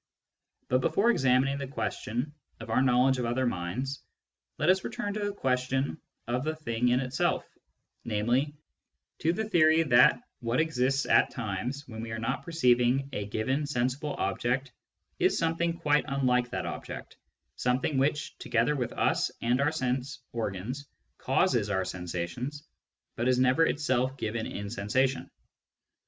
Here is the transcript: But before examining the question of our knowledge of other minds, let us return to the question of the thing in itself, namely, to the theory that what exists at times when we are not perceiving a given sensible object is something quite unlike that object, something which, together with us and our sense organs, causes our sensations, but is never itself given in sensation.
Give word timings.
But 0.67 0.81
before 0.81 1.11
examining 1.11 1.59
the 1.59 1.67
question 1.67 2.33
of 2.59 2.71
our 2.71 2.81
knowledge 2.81 3.19
of 3.19 3.25
other 3.25 3.45
minds, 3.45 4.01
let 4.57 4.67
us 4.67 4.83
return 4.83 5.13
to 5.13 5.19
the 5.19 5.31
question 5.31 6.01
of 6.27 6.43
the 6.43 6.55
thing 6.55 6.87
in 6.87 6.99
itself, 6.99 7.47
namely, 8.03 8.55
to 9.19 9.31
the 9.31 9.47
theory 9.47 9.83
that 9.83 10.19
what 10.39 10.59
exists 10.59 11.05
at 11.05 11.29
times 11.29 11.87
when 11.87 12.01
we 12.01 12.09
are 12.09 12.17
not 12.17 12.41
perceiving 12.41 13.09
a 13.13 13.27
given 13.27 13.67
sensible 13.67 14.15
object 14.17 14.71
is 15.19 15.37
something 15.37 15.77
quite 15.77 16.05
unlike 16.07 16.49
that 16.49 16.65
object, 16.65 17.17
something 17.55 17.99
which, 17.99 18.35
together 18.39 18.75
with 18.75 18.93
us 18.93 19.29
and 19.43 19.61
our 19.61 19.71
sense 19.71 20.17
organs, 20.33 20.87
causes 21.19 21.69
our 21.69 21.85
sensations, 21.85 22.63
but 23.15 23.27
is 23.27 23.37
never 23.37 23.63
itself 23.67 24.17
given 24.17 24.47
in 24.47 24.67
sensation. 24.71 25.29